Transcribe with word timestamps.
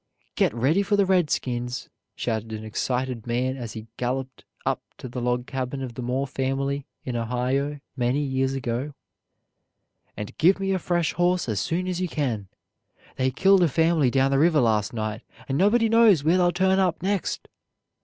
"Get 0.33 0.51
ready 0.55 0.81
for 0.81 0.95
the 0.95 1.05
redskins!" 1.05 1.87
shouted 2.15 2.51
an 2.53 2.63
excited 2.63 3.27
man 3.27 3.55
as 3.55 3.73
he 3.73 3.85
galloped 3.97 4.43
up 4.65 4.81
to 4.97 5.07
the 5.07 5.21
log 5.21 5.45
cabin 5.45 5.83
of 5.83 5.93
the 5.93 6.01
Moore 6.01 6.25
family 6.25 6.87
in 7.05 7.15
Ohio 7.15 7.79
many 7.95 8.21
years 8.23 8.53
ago; 8.55 8.95
"and 10.17 10.35
give 10.39 10.59
me 10.59 10.71
a 10.71 10.79
fresh 10.79 11.13
horse 11.13 11.47
as 11.47 11.59
soon 11.59 11.87
as 11.87 12.01
you 12.01 12.07
can. 12.07 12.47
They 13.17 13.29
killed 13.29 13.61
a 13.61 13.69
family 13.69 14.09
down 14.09 14.31
the 14.31 14.39
river 14.39 14.59
last 14.59 14.91
night, 14.91 15.21
and 15.47 15.55
nobody 15.55 15.87
knows 15.87 16.23
where 16.23 16.37
they'll 16.37 16.51
turn 16.51 16.79
up 16.79 17.03
next!" 17.03 17.47